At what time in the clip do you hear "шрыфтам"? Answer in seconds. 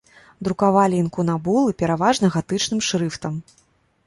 2.89-3.33